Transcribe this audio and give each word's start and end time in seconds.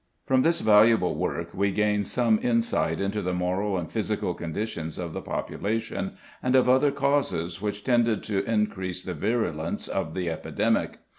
From 0.25 0.41
this 0.41 0.61
valuable 0.61 1.13
work 1.13 1.53
we 1.53 1.69
gain 1.69 2.03
some 2.03 2.39
insight 2.41 2.99
into 2.99 3.21
the 3.21 3.35
moral 3.35 3.77
and 3.77 3.91
physical 3.91 4.33
conditions 4.33 4.97
of 4.97 5.13
the 5.13 5.21
population, 5.21 6.13
and 6.41 6.55
of 6.55 6.67
other 6.67 6.89
causes 6.89 7.61
which 7.61 7.83
tended 7.83 8.23
to 8.23 8.43
increase 8.51 9.03
the 9.03 9.13
virulence 9.13 9.87
of 9.87 10.15
the 10.15 10.27
epidemic. 10.27 10.97